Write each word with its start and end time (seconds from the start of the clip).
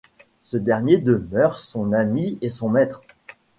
Ce 0.45 0.57
dernier 0.57 0.97
demeure 0.97 1.59
son 1.59 1.93
ami 1.93 2.39
et 2.41 2.49
son 2.49 2.69
maître. 2.69 3.03